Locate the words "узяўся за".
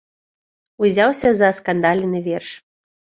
0.87-1.51